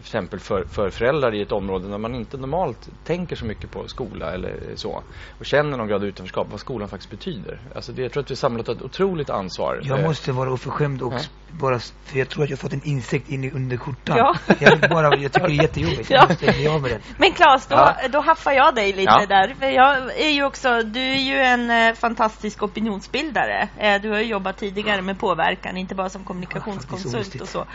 exempel 0.00 0.40
för, 0.40 0.64
för 0.64 0.90
föräldrar 0.90 1.34
i 1.34 1.42
ett 1.42 1.52
område 1.52 1.88
där 1.88 1.98
man 1.98 2.14
inte 2.14 2.36
normalt 2.36 2.88
tänker 3.04 3.36
så 3.36 3.44
mycket 3.44 3.70
på 3.70 3.88
skola 3.88 4.32
eller 4.32 4.54
så 4.74 5.02
och 5.38 5.46
känner 5.46 5.76
någon 5.76 5.88
grad 5.88 6.02
av 6.02 6.08
utanförskap, 6.08 6.46
vad 6.50 6.60
skolan 6.60 6.88
faktiskt 6.88 7.10
betyder. 7.10 7.60
Alltså 7.74 7.92
det, 7.92 8.02
jag 8.02 8.12
tror 8.12 8.22
att 8.22 8.30
vi 8.30 8.36
samlat 8.36 8.68
ett 8.68 8.82
otroligt 8.82 9.30
ansvar. 9.30 9.80
Jag 9.82 9.98
eh, 9.98 10.06
måste 10.06 10.32
vara 10.32 10.52
oförskämd 10.52 11.02
och 11.02 11.12
ja. 11.12 11.20
bara, 11.50 11.78
för 11.78 12.18
jag 12.18 12.28
tror 12.28 12.44
att 12.44 12.50
jag 12.50 12.58
fått 12.58 12.72
en 12.72 12.84
insikt 12.84 13.28
in 13.28 13.44
i 13.44 13.50
under 13.50 13.76
skjortan. 13.76 14.16
Ja. 14.16 14.36
Jag, 14.58 14.80
bara, 14.80 15.16
jag 15.16 15.32
tycker 15.32 15.48
det 15.48 15.54
är 15.54 15.62
jättejobbigt. 15.62 16.10
Ja. 16.10 16.28
Jag 16.58 16.82
med 16.82 17.00
Men 17.18 17.32
Claes, 17.32 17.66
då, 17.66 17.76
ja. 17.76 17.96
då 18.08 18.20
haffar 18.20 18.52
jag 18.52 18.74
dig 18.74 18.92
lite 18.92 19.02
ja. 19.02 19.26
där. 19.26 19.54
För 19.60 19.66
jag 19.66 20.20
är 20.20 20.30
ju 20.30 20.44
också, 20.44 20.82
du 20.82 21.00
är 21.00 21.22
ju 21.22 21.36
en 21.36 21.70
eh, 21.70 21.94
fantastisk 21.94 22.62
opinionsbildare. 22.62 23.68
Eh, 23.78 24.00
du 24.02 24.10
har 24.10 24.18
ju 24.18 24.24
jobbat 24.24 24.56
tidigare 24.56 25.02
med 25.02 25.18
påverkan, 25.18 25.76
inte 25.76 25.94
bara 25.94 26.08
som 26.08 26.24
kommunikationskonsult 26.24 27.40
och 27.40 27.48
så. 27.48 27.66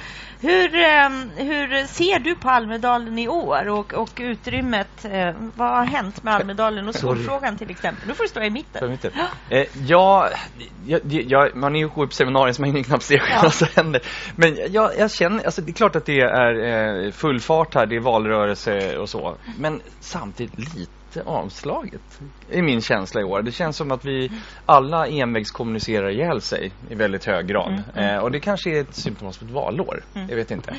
Hur, 0.42 0.76
eh, 0.76 1.10
hur 1.36 1.86
ser 1.88 2.11
du 2.20 2.36
på 2.36 2.50
Almedalen 2.50 3.20
i 3.20 3.28
år 3.28 3.70
och, 3.70 3.94
och 3.94 4.12
utrymmet? 4.18 5.06
Eh, 5.06 5.34
vad 5.56 5.70
har 5.70 5.86
hänt 5.86 6.24
med 6.24 6.34
Almedalen 6.34 6.88
och 6.88 6.96
skolfrågan 6.96 7.58
till 7.58 7.70
exempel? 7.70 8.08
Nu 8.08 8.14
får 8.14 8.24
du 8.24 8.30
stå 8.30 8.42
i 8.42 8.50
mitten. 8.50 8.98
Eh, 9.50 9.66
ja, 9.86 10.30
jag, 10.86 11.02
jag, 11.06 11.56
man 11.56 11.76
är 11.76 11.80
ju 11.80 11.90
på 11.90 12.08
seminarier 12.08 12.54
så 12.54 12.62
man 12.62 12.70
hinner 12.70 12.84
knappt 12.84 13.04
se 13.04 13.16
ja. 13.16 13.40
vad 13.44 13.54
som 13.54 13.68
händer. 13.76 14.02
Men 14.36 14.58
jag, 14.72 14.92
jag 14.98 15.12
känner, 15.12 15.46
alltså 15.46 15.62
det 15.62 15.72
är 15.72 15.74
klart 15.74 15.96
att 15.96 16.06
det 16.06 16.22
är 16.22 17.06
eh, 17.06 17.12
full 17.12 17.40
fart 17.40 17.76
här, 17.76 17.86
det 17.86 17.96
är 17.96 18.00
valrörelse 18.00 18.98
och 18.98 19.10
så. 19.10 19.36
Men 19.58 19.82
samtidigt 20.00 20.60
lite 20.60 21.01
lite 21.16 21.30
avslaget 21.30 22.22
i 22.50 22.62
min 22.62 22.82
känsla 22.82 23.22
i 23.22 23.24
år. 23.24 23.42
Det 23.42 23.52
känns 23.52 23.78
som 23.78 23.92
att 23.92 24.06
vi 24.06 24.32
alla 24.66 25.08
envägskommunicerar 25.08 26.10
ihjäl 26.10 26.42
sig 26.42 26.72
i 26.90 26.96
väldigt 26.96 27.26
hög 27.26 27.48
grad. 27.48 27.70
Mm, 27.70 27.84
mm. 27.96 28.16
Eh, 28.16 28.24
och 28.24 28.32
det 28.32 28.40
kanske 28.40 28.78
är 28.78 28.82
ett 28.82 28.96
symptom 28.96 29.32
på 29.40 29.46
ett 29.46 29.52
valår. 29.52 30.04
Mm. 30.16 30.30
Jag 30.30 30.36
vet 30.36 30.52
inte. 30.52 30.76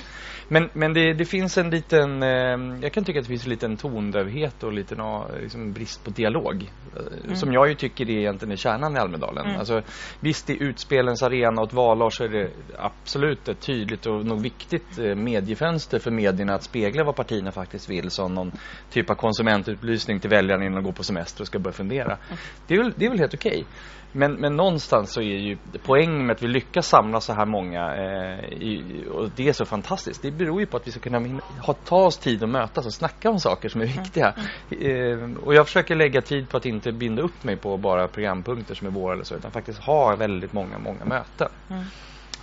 Men, 0.49 0.69
men 0.73 0.95
det, 0.95 1.15
det 1.15 1.25
finns 1.25 1.59
en 1.59 1.71
liten, 1.71 2.23
eh, 2.23 2.79
jag 2.83 2.93
kan 2.93 3.05
tycka 3.05 3.19
att 3.19 3.25
det 3.25 3.29
finns 3.29 3.45
en 3.45 3.51
liten 3.51 3.77
tondövhet 3.77 4.63
och 4.63 4.73
lite 4.73 4.95
liksom 5.41 5.73
brist 5.73 6.05
på 6.05 6.11
dialog. 6.11 6.71
Eh, 6.97 7.25
mm. 7.25 7.37
Som 7.37 7.53
jag 7.53 7.69
ju 7.69 7.75
tycker 7.75 8.11
är 8.11 8.19
egentligen 8.19 8.53
är 8.53 8.57
kärnan 8.57 8.97
i 8.97 8.99
Almedalen. 8.99 9.47
Mm. 9.47 9.59
Alltså, 9.59 9.83
visst 10.21 10.51
i 10.51 10.63
utspelens 10.63 11.23
arena 11.23 11.63
och 11.63 11.69
ett 11.69 11.75
valår 11.75 12.11
så 12.11 12.25
är 12.25 12.29
det 12.29 12.51
absolut 12.79 13.49
ett 13.49 13.61
tydligt 13.61 14.07
och 14.07 14.27
nog 14.27 14.43
viktigt 14.43 14.99
eh, 14.99 15.15
mediefönster 15.15 15.99
för 15.99 16.11
medierna 16.11 16.55
att 16.55 16.63
spegla 16.63 17.05
vad 17.05 17.17
partierna 17.17 17.53
faktiskt 17.53 17.91
vill 17.91 18.11
som 18.11 18.35
någon 18.35 18.53
typ 18.91 19.11
av 19.11 19.15
konsumentupplysning 19.15 20.21
till 20.23 20.31
väljarna 20.31 20.65
innan 20.65 20.75
de 20.75 20.85
går 20.85 20.93
på 20.93 21.05
semester 21.05 21.43
och 21.43 21.47
ska 21.47 21.59
börja 21.59 21.75
fundera. 21.75 22.19
Det, 22.67 22.75
är 22.75 22.79
väl, 22.79 22.93
det 22.97 23.05
är 23.05 23.11
väl 23.11 23.19
helt 23.19 23.35
okej. 23.35 23.51
Okay. 23.51 23.65
Men, 24.13 24.33
men 24.33 24.57
någonstans 24.57 25.13
så 25.13 25.21
är 25.21 25.39
ju 25.39 25.59
poängen 25.83 26.27
med 26.27 26.35
att 26.35 26.43
vi 26.43 26.49
lyckas 26.49 26.89
samla 26.89 27.21
så 27.21 27.33
här 27.33 27.47
många 27.47 27.95
eh, 27.95 28.53
i, 28.53 29.05
och 29.11 29.31
det 29.37 29.49
är 29.49 29.53
så 29.53 29.65
fantastiskt. 29.65 30.23
Det 30.23 30.31
beror 30.31 30.61
ju 30.61 30.67
på 30.67 30.77
att 30.77 30.87
vi 30.87 30.91
ska 30.91 31.01
kunna 31.01 31.41
ha, 31.67 31.75
ta 31.75 31.97
oss 31.97 32.19
tid 32.19 32.43
att 32.43 32.49
mötas 32.49 32.87
och 32.87 32.95
snacka 32.95 33.31
om 33.31 33.39
saker 33.39 33.69
som 33.69 33.81
är 33.81 33.85
mm. 33.85 34.03
viktiga. 34.03 34.35
Mm. 34.71 35.33
Eh, 35.33 35.39
och 35.45 35.55
jag 35.55 35.67
försöker 35.67 35.95
lägga 35.95 36.21
tid 36.21 36.49
på 36.49 36.57
att 36.57 36.67
inte 36.67 36.93
binda 36.93 37.23
upp 37.23 37.45
mig 37.45 37.57
på 37.57 37.77
bara 37.77 38.09
programpunkter 38.09 38.75
som 38.75 38.87
är 38.87 38.91
våra 38.91 39.13
eller 39.15 39.25
så 39.25 39.35
utan 39.35 39.51
faktiskt 39.51 39.79
ha 39.79 40.17
väldigt 40.17 40.53
många, 40.53 40.79
många 40.79 41.05
möten. 41.05 41.49
Mm. 41.71 41.85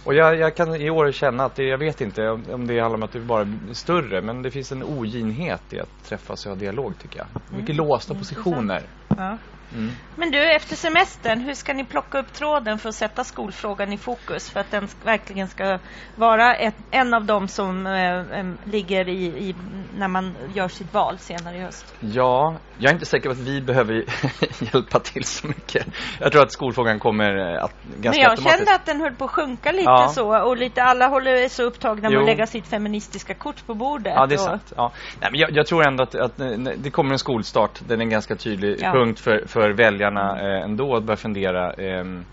Och 0.10 0.16
jag, 0.16 0.36
jag, 0.36 0.56
kan 0.56 0.75
i 0.75 0.89
år 0.89 1.12
känna 1.12 1.46
att 1.46 1.56
det, 1.56 1.63
jag 1.63 1.78
vet 1.78 2.01
inte 2.01 2.30
om 2.30 2.68
det 2.68 2.80
handlar 2.80 2.98
om 2.98 3.04
att 3.04 3.12
det 3.12 3.20
bara 3.20 3.42
är 3.42 3.74
större, 3.74 4.22
men 4.22 4.42
det 4.42 4.51
finns 4.51 4.72
en 4.72 4.84
oginhet 4.84 5.74
i 5.74 5.80
att 5.80 6.04
träffas 6.04 6.46
och 6.46 6.51
ha 6.51 6.60
dialog 6.60 6.94
tycker 7.01 7.20
jag. 7.20 7.28
Mycket 7.58 7.75
mm. 7.75 7.88
låsta 7.88 8.16
positioner. 8.16 8.82
Ja. 9.08 9.38
Mm. 9.73 9.91
Men 10.15 10.31
du, 10.31 10.51
efter 10.55 10.75
semestern, 10.75 11.39
hur 11.39 11.53
ska 11.53 11.73
ni 11.73 11.85
plocka 11.85 12.19
upp 12.19 12.33
tråden 12.33 12.77
för 12.79 12.89
att 12.89 12.95
sätta 12.95 13.23
skolfrågan 13.23 13.93
i 13.93 13.97
fokus 13.97 14.49
för 14.49 14.59
att 14.59 14.71
den 14.71 14.88
verkligen 15.03 15.47
ska 15.47 15.79
vara 16.15 16.55
ett, 16.55 16.75
en 16.91 17.13
av 17.13 17.25
dem 17.25 17.47
som 17.47 17.88
äh, 17.88 18.71
ligger 18.71 19.09
i, 19.09 19.25
i, 19.25 19.55
när 19.97 20.07
man 20.07 20.35
gör 20.53 20.67
sitt 20.67 20.93
val 20.93 21.17
senare 21.17 21.57
i 21.57 21.59
höst? 21.59 21.95
Ja, 21.99 22.55
jag 22.77 22.89
är 22.89 22.93
inte 22.93 23.05
säker 23.05 23.29
på 23.29 23.33
att 23.33 23.47
vi 23.47 23.61
behöver 23.61 23.93
hjälpa 24.73 24.99
till 24.99 25.23
så 25.23 25.47
mycket. 25.47 25.88
Jag 26.19 26.31
tror 26.31 26.43
att 26.43 26.51
skolfrågan 26.51 26.99
kommer 26.99 27.38
eh, 27.38 27.63
att 27.63 27.75
ganska 27.97 28.09
Men 28.09 28.19
jag 28.19 28.51
kände 28.51 28.75
att 28.75 28.85
den 28.85 29.01
höll 29.01 29.15
på 29.15 29.25
att 29.25 29.31
sjunka 29.31 29.71
lite 29.71 29.83
ja. 29.83 30.07
så 30.07 30.49
och 30.49 30.57
lite 30.57 30.83
alla 30.83 31.07
håller 31.07 31.47
så 31.47 31.63
upptagna 31.63 32.09
med 32.09 32.19
att 32.19 32.25
lägga 32.25 32.45
sitt 32.45 32.67
feministiska 32.67 33.33
kort 33.33 33.65
på 33.67 33.73
bordet. 33.73 34.13
Ja, 34.15 34.25
det 34.25 34.35
är 34.35 34.38
sant. 34.38 34.73
Ja. 34.75 34.91
Nej, 35.21 35.29
men 35.31 35.39
jag, 35.39 35.49
jag, 35.51 35.67
tror 35.67 35.88
ändå 35.88 36.03
att, 36.03 36.15
att, 36.15 36.38
det 36.77 36.91
kommer 36.91 37.11
en 37.11 37.19
skolstart. 37.19 37.79
Den 37.88 37.99
är 37.99 38.03
en 38.03 38.09
ganska 38.09 38.35
tydlig 38.35 38.77
ja. 38.81 38.91
punkt 38.91 39.19
för, 39.19 39.43
för 39.47 39.59
för 39.60 39.74
väljarna 39.74 40.39
eh, 40.39 40.63
ändå 40.63 40.96
att 40.96 41.04
börja 41.04 41.18
fundera 41.18 41.74
ehm, 41.74 42.25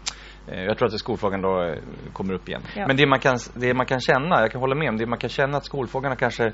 eh, 0.49 0.62
jag 0.64 0.78
tror 0.78 0.88
att 0.88 0.99
skolfrågan 0.99 1.42
då 1.42 1.62
eh, 1.62 1.75
kommer 2.12 2.35
upp 2.35 2.49
igen. 2.49 2.62
Ja. 2.76 2.87
Men 2.87 2.97
det 2.97 3.06
man, 3.06 3.18
kan, 3.18 3.38
det 3.54 3.75
man 3.75 3.87
kan 3.87 4.00
känna, 4.00 4.40
jag 4.40 4.50
kan 4.50 4.61
hålla 4.61 4.75
med 4.75 4.88
om, 4.88 4.97
det 4.97 5.06
man 5.06 5.18
kan 5.18 5.30
känna 5.30 5.56
att 5.56 5.64
skolfrågorna 5.64 6.16
kanske 6.16 6.52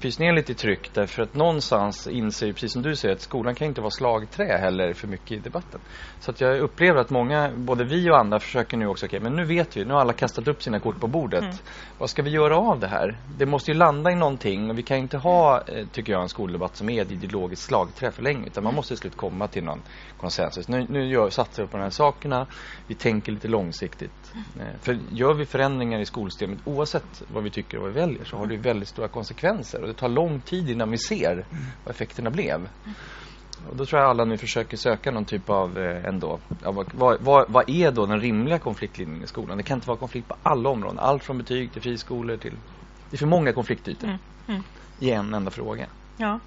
pyser 0.00 0.24
ner 0.24 0.32
lite 0.32 0.52
i 0.52 0.54
tryck 0.54 0.90
därför 0.94 1.22
att 1.22 1.34
någonstans 1.34 2.06
inser, 2.06 2.52
precis 2.52 2.72
som 2.72 2.82
du 2.82 2.96
säger, 2.96 3.14
att 3.14 3.20
skolan 3.20 3.54
kan 3.54 3.66
inte 3.66 3.80
vara 3.80 3.90
slagträ 3.90 4.58
heller 4.58 4.92
för 4.92 5.08
mycket 5.08 5.30
i 5.30 5.36
debatten. 5.36 5.80
Så 6.20 6.30
att 6.30 6.40
jag 6.40 6.58
upplever 6.58 7.00
att 7.00 7.10
många, 7.10 7.52
både 7.56 7.84
vi 7.84 8.10
och 8.10 8.18
andra 8.18 8.38
försöker 8.38 8.76
nu 8.76 8.86
också, 8.86 9.06
okej 9.06 9.18
okay, 9.18 9.30
men 9.30 9.36
nu 9.36 9.44
vet 9.44 9.76
vi, 9.76 9.84
nu 9.84 9.92
har 9.92 10.00
alla 10.00 10.12
kastat 10.12 10.48
upp 10.48 10.62
sina 10.62 10.80
kort 10.80 11.00
på 11.00 11.06
bordet. 11.06 11.42
Mm. 11.42 11.54
Vad 11.98 12.10
ska 12.10 12.22
vi 12.22 12.30
göra 12.30 12.56
av 12.56 12.80
det 12.80 12.86
här? 12.86 13.18
Det 13.38 13.46
måste 13.46 13.70
ju 13.70 13.76
landa 13.76 14.10
i 14.10 14.14
någonting 14.14 14.70
och 14.70 14.78
vi 14.78 14.82
kan 14.82 14.98
inte 14.98 15.18
ha, 15.18 15.62
eh, 15.66 15.86
tycker 15.86 16.12
jag, 16.12 16.22
en 16.22 16.28
skoldebatt 16.28 16.76
som 16.76 16.88
är 16.88 17.02
ett 17.02 17.10
ideologiskt 17.10 17.64
slagträ 17.64 18.10
för 18.10 18.22
länge 18.22 18.46
utan 18.46 18.64
man 18.64 18.74
måste 18.74 18.94
i 18.94 18.96
slut 18.96 19.16
komma 19.16 19.48
till 19.48 19.64
någon 19.64 19.82
konsensus. 20.16 20.68
Nu, 20.68 20.86
nu 20.88 21.06
gör, 21.06 21.30
satsar 21.30 21.62
vi 21.62 21.68
på 21.68 21.76
de 21.76 21.82
här 21.82 21.90
sakerna, 21.90 22.46
vi 22.86 22.94
tänker 22.94 23.32
lite 23.32 23.48
långsiktigt. 23.48 24.32
Mm. 24.34 24.68
För 24.80 24.98
gör 25.10 25.34
vi 25.34 25.44
förändringar 25.44 26.00
i 26.00 26.04
skolsystemet, 26.04 26.58
oavsett 26.64 27.22
vad 27.28 27.42
vi 27.44 27.50
tycker 27.50 27.76
och 27.76 27.82
vad 27.82 27.92
vi 27.92 28.00
väljer, 28.00 28.24
så 28.24 28.36
har 28.36 28.46
det 28.46 28.56
väldigt 28.56 28.88
stora 28.88 29.08
konsekvenser 29.08 29.67
och 29.74 29.86
det 29.86 29.94
tar 29.94 30.08
lång 30.08 30.40
tid 30.40 30.70
innan 30.70 30.90
vi 30.90 30.98
ser 30.98 31.44
vad 31.84 31.94
effekterna 31.94 32.30
blev. 32.30 32.68
Och 33.68 33.76
då 33.76 33.86
tror 33.86 34.00
jag 34.00 34.10
alla 34.10 34.24
nu 34.24 34.36
försöker 34.36 34.76
söka 34.76 35.10
någon 35.10 35.24
typ 35.24 35.50
av 35.50 35.78
eh, 35.78 36.04
ändå, 36.04 36.38
ja, 36.62 36.70
vad, 36.72 37.20
vad, 37.20 37.50
vad, 37.50 37.70
är 37.70 37.90
då 37.90 38.06
den 38.06 38.20
rimliga 38.20 38.58
konfliktlinjen 38.58 39.22
i 39.22 39.26
skolan? 39.26 39.56
Det 39.56 39.62
kan 39.62 39.76
inte 39.76 39.88
vara 39.88 39.98
konflikt 39.98 40.28
på 40.28 40.36
alla 40.42 40.68
områden, 40.68 40.98
allt 40.98 41.24
från 41.24 41.38
betyg 41.38 41.72
till 41.72 41.82
friskolor 41.82 42.36
till, 42.36 42.54
det 43.10 43.16
är 43.16 43.18
för 43.18 43.26
många 43.26 43.52
konfliktytor 43.52 44.08
mm. 44.08 44.18
Mm. 44.48 44.62
i 44.98 45.10
en 45.10 45.34
enda 45.34 45.50
fråga. 45.50 45.86
Ja. 46.16 46.40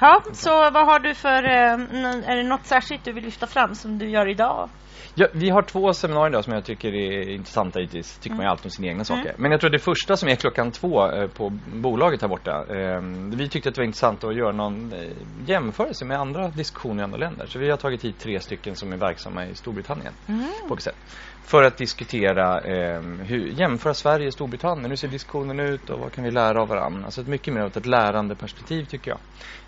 Ja, 0.00 0.22
så 0.32 0.70
vad 0.70 0.86
har 0.86 0.98
du 0.98 1.14
för, 1.14 1.44
eh, 1.44 2.30
är 2.30 2.36
det 2.36 2.42
något 2.42 2.66
särskilt 2.66 3.04
du 3.04 3.12
vill 3.12 3.24
lyfta 3.24 3.46
fram 3.46 3.74
som 3.74 3.98
du 3.98 4.10
gör 4.10 4.28
idag? 4.28 4.68
Ja, 5.14 5.26
vi 5.32 5.50
har 5.50 5.62
två 5.62 5.92
seminarier 5.92 6.32
då 6.32 6.42
som 6.42 6.52
jag 6.52 6.64
tycker 6.64 6.94
är 6.94 7.28
intressanta 7.28 7.80
givetvis. 7.80 8.18
Tycker 8.18 8.28
mm. 8.28 8.36
man 8.36 8.46
ju 8.46 8.50
alltid 8.50 8.66
om 8.66 8.70
sina 8.70 8.88
egna 8.88 8.94
mm. 8.94 9.04
saker. 9.04 9.34
Men 9.38 9.50
jag 9.50 9.60
tror 9.60 9.70
det 9.70 9.78
första 9.78 10.16
som 10.16 10.28
är 10.28 10.34
klockan 10.34 10.70
två 10.70 11.10
eh, 11.10 11.28
på 11.28 11.58
bolaget 11.74 12.22
här 12.22 12.28
borta. 12.28 12.64
Eh, 12.68 13.00
vi 13.36 13.48
tyckte 13.48 13.68
att 13.68 13.74
det 13.74 13.80
var 13.80 13.86
intressant 13.86 14.24
att 14.24 14.36
göra 14.36 14.52
någon 14.52 14.92
eh, 14.92 14.98
jämförelse 15.46 16.04
med 16.04 16.18
andra 16.18 16.48
diskussioner 16.48 17.02
i 17.02 17.04
andra 17.04 17.18
länder. 17.18 17.46
Så 17.46 17.58
vi 17.58 17.70
har 17.70 17.76
tagit 17.76 18.04
hit 18.04 18.18
tre 18.18 18.40
stycken 18.40 18.76
som 18.76 18.92
är 18.92 18.96
verksamma 18.96 19.46
i 19.46 19.54
Storbritannien 19.54 20.12
mm. 20.28 20.48
på 20.68 20.76
sätt. 20.76 20.96
För 21.44 21.62
att 21.62 21.76
diskutera, 21.76 22.60
eh, 22.60 23.00
hur, 23.00 23.46
jämföra 23.46 23.94
Sverige 23.94 24.26
och 24.26 24.32
Storbritannien. 24.32 24.90
Hur 24.90 24.96
ser 24.96 25.08
diskussionen 25.08 25.60
ut 25.60 25.90
och 25.90 26.00
vad 26.00 26.12
kan 26.12 26.24
vi 26.24 26.30
lära 26.30 26.62
av 26.62 26.68
varandra? 26.68 27.04
Alltså 27.04 27.22
mycket 27.22 27.54
mer 27.54 27.60
av 27.60 27.66
ett 27.76 27.86
lärande 27.86 28.34
perspektiv 28.34 28.84
tycker 28.84 29.10
jag. 29.10 29.18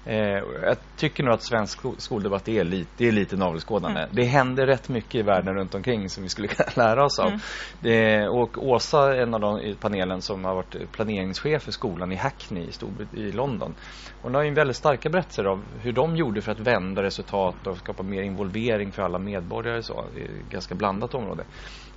Eh, 0.07 0.43
jag 0.63 0.77
tycker 0.97 1.25
nog 1.25 1.35
att 1.35 1.43
svensk 1.43 1.81
skoldebatt 1.99 2.49
är 2.49 2.65
lite, 2.65 2.91
det 2.97 3.09
är 3.09 3.13
lite 3.13 3.37
navelskådande. 3.37 4.01
Mm. 4.01 4.15
Det 4.15 4.25
händer 4.25 4.67
rätt 4.67 4.89
mycket 4.89 5.14
i 5.19 5.23
världen 5.23 5.55
runt 5.55 5.75
omkring 5.75 6.09
som 6.09 6.23
vi 6.23 6.29
skulle 6.29 6.49
kunna 6.55 6.87
lära 6.87 7.05
oss 7.05 7.19
av. 7.19 7.29
Mm. 7.29 7.41
Det, 7.81 8.29
och 8.29 8.69
Åsa, 8.69 9.17
en 9.17 9.35
av 9.35 9.41
de 9.41 9.61
i 9.61 9.75
panelen 9.75 10.23
som 10.23 10.45
har 10.45 10.55
varit 10.55 10.93
planeringschef 10.93 11.63
för 11.63 11.73
skolan 11.73 12.13
i 12.13 12.17
Hackney 12.17 12.63
i, 12.69 12.73
Storbrit 12.73 13.15
i 13.15 13.33
London. 13.33 13.75
Hon 14.23 14.35
har 14.35 14.43
ju 14.43 14.55
väldigt 14.55 14.77
starka 14.77 15.11
berättelser 15.11 15.45
av 15.45 15.65
hur 15.81 15.93
de 15.93 16.17
gjorde 16.17 16.41
för 16.41 16.53
att 16.53 16.61
vända 16.61 17.03
resultat 17.03 17.67
och 17.67 17.77
skapa 17.77 18.03
mer 18.03 18.23
involvering 18.23 18.93
för 18.93 19.03
alla 19.03 19.19
medborgare. 19.19 19.83
Så. 19.83 20.05
Är 20.17 20.25
ett 20.25 20.51
ganska 20.51 20.75
blandat 20.75 21.15
område. 21.15 21.45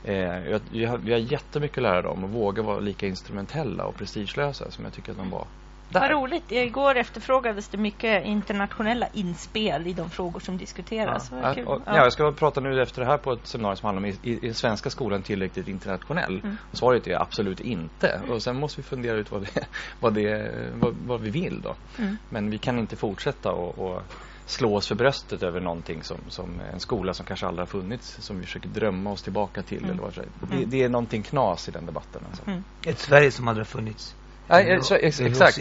Eh, 0.04 0.60
vi, 0.72 0.86
har, 0.86 0.98
vi 0.98 1.12
har 1.12 1.20
jättemycket 1.20 1.78
att 1.78 1.84
lära 1.84 2.02
dem 2.02 2.24
och 2.24 2.30
våga 2.30 2.64
vara 2.64 2.80
lika 2.80 3.08
instrumentella 3.08 3.86
och 3.86 3.96
prestigelösa 3.96 4.72
som 4.72 4.84
jag 4.84 4.94
tycker 4.94 5.12
att 5.12 5.18
de 5.18 5.30
var 5.30 5.48
där. 5.90 6.00
Vad 6.00 6.12
roligt. 6.12 6.52
Igår 6.52 6.98
efterfrågades 6.98 7.68
det 7.68 7.78
mycket 7.78 8.26
internationella 8.26 9.08
inspel 9.14 9.88
i 9.88 9.94
de 9.94 10.10
frågor 10.10 10.40
som 10.40 10.58
diskuteras. 10.58 11.32
Ja, 11.32 11.54
ja, 11.58 11.66
och, 11.66 11.82
ja. 11.86 11.96
jag 11.96 12.14
ska 12.14 12.32
prata 12.32 12.62
nu 12.62 12.82
efter 12.82 13.02
det 13.02 13.08
här 13.08 13.18
på 13.18 13.32
ett 13.32 13.48
seminarium 13.48 13.78
som 13.78 13.86
handlar 13.86 14.10
om 14.10 14.16
i, 14.24 14.40
i 14.42 14.54
svenska 14.54 14.90
skolan 14.90 15.22
tillräckligt 15.22 15.68
internationell? 15.68 16.40
Mm. 16.44 16.58
Och 16.72 16.78
svaret 16.78 17.08
är 17.08 17.22
absolut 17.22 17.60
inte. 17.60 18.08
Mm. 18.08 18.32
Och 18.32 18.44
sen 18.44 18.60
måste 18.60 18.82
vi 18.82 18.84
fundera 18.84 19.18
ut 19.18 19.32
vad, 19.32 19.42
det, 19.42 19.68
vad, 20.00 20.14
det, 20.14 20.52
vad, 20.76 20.96
vad 21.06 21.22
vi 21.22 21.30
vill 21.30 21.62
då. 21.62 21.76
Mm. 21.98 22.18
Men 22.30 22.50
vi 22.50 22.58
kan 22.58 22.80
inte 22.80 22.96
fortsätta 22.96 23.52
och, 23.52 23.80
och 23.80 24.02
slå 24.46 24.76
oss 24.76 24.88
för 24.88 24.96
bröstet 24.96 25.44
över 25.44 25.62
någonting 25.62 26.04
som, 26.04 26.18
som 26.28 26.62
en 26.74 26.80
skola 26.80 27.14
som 27.14 27.26
kanske 27.26 27.46
aldrig 27.46 27.62
har 27.62 27.82
funnits 27.82 28.18
som 28.22 28.40
vi 28.40 28.46
försöker 28.46 28.70
drömma 28.70 29.12
oss 29.12 29.22
tillbaka 29.24 29.62
till. 29.62 29.78
Mm. 29.78 29.92
Eller 29.92 30.02
vad 30.02 30.14
det, 30.16 30.56
mm. 30.56 30.70
det 30.70 30.84
är 30.84 30.90
någonting 30.90 31.24
knas 31.24 31.70
i 31.70 31.72
den 31.72 31.86
debatten. 31.86 32.22
Alltså. 32.30 32.48
Mm. 32.48 32.64
Ett 32.86 33.00
Sverige 33.00 33.32
som 33.32 33.48
aldrig 33.48 33.66
har 33.66 33.72
funnits. 33.72 34.16
Nej, 34.48 34.82
så, 34.82 34.96
ex, 34.96 35.20
exakt. 35.20 35.60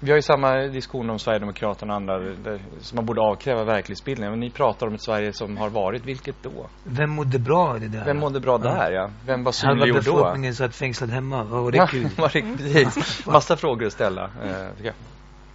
Vi 0.00 0.10
har 0.10 0.16
ju 0.16 0.22
samma 0.22 0.56
diskussion 0.56 1.10
om 1.10 1.18
Sverigedemokraterna 1.18 1.92
och 1.92 1.96
andra 1.96 2.18
där, 2.18 2.60
som 2.80 2.96
man 2.96 3.06
borde 3.06 3.20
avkräva 3.20 3.64
verklighetsbilden. 3.64 4.30
Men 4.30 4.40
ni 4.40 4.50
pratar 4.50 4.86
om 4.86 4.94
ett 4.94 5.02
Sverige 5.02 5.32
som 5.32 5.56
har 5.56 5.68
varit, 5.68 6.04
vilket 6.04 6.42
då? 6.42 6.66
Vem 6.84 7.10
mådde 7.10 7.38
bra 7.38 7.76
i 7.76 7.80
det 7.80 7.88
där? 7.88 8.04
Vem 8.04 8.18
mådde 8.18 8.40
bra 8.40 8.60
ja. 8.62 8.70
där, 8.70 8.92
ja? 8.92 9.10
Vem 9.26 9.44
var 9.44 9.52
synliggjord 9.52 10.04
då? 10.04 10.10
Halva 10.10 10.22
befolkningen 10.22 10.54
satt 10.54 10.74
fängslad 10.74 11.10
hemma. 11.10 11.44
Vad 11.44 11.62
var 11.62 11.70
det 11.70 11.86
kul? 11.90 12.08
var 12.16 12.30
det, 12.32 12.56
precis. 12.56 13.26
Massa 13.26 13.56
frågor 13.56 13.86
att 13.86 13.92
ställa, 13.92 14.24
eh. 14.24 14.92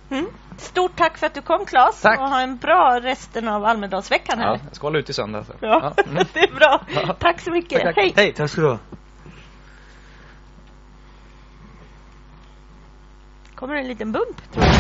Mm. 0.10 0.26
Stort 0.58 0.96
tack 0.96 1.18
för 1.18 1.28
att 1.28 1.34
du 1.34 1.42
kom 1.42 1.66
Claes 1.66 2.02
tack. 2.02 2.20
och 2.20 2.30
ha 2.30 2.42
en 2.42 2.58
bra 2.58 3.00
resten 3.04 3.48
av 3.48 3.66
Almedalsveckan 3.66 4.40
här. 4.40 4.48
Ja, 4.48 4.60
jag 4.68 4.76
ska 4.76 4.88
hålla 4.88 5.00
ut 5.00 5.10
i 5.10 5.14
söndag. 5.14 5.46
Ja, 5.60 5.94
ja. 5.98 6.04
Mm. 6.04 6.26
det 6.34 6.40
är 6.40 6.56
bra. 6.56 6.82
Ja. 6.96 7.16
Tack 7.20 7.40
så 7.40 7.52
mycket. 7.52 7.82
Tack, 7.82 7.96
tack. 7.96 8.04
Hej. 8.04 8.14
Hej. 8.16 8.34
Tack 8.34 8.50
ska 8.50 8.62
du 8.62 8.68
ha. 8.68 8.78
Kommer 13.64 13.76
en 13.76 13.88
liten 13.88 14.12
bump 14.12 14.52
tror 14.54 14.66
jag. 14.66 14.74